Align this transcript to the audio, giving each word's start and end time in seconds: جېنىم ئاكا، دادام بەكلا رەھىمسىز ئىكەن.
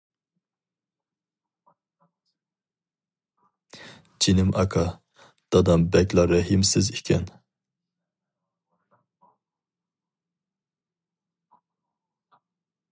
جېنىم 4.25 4.49
ئاكا، 4.61 4.85
دادام 5.57 5.85
بەكلا 5.97 6.25
رەھىمسىز 6.33 6.91
ئىكەن. 6.95 7.29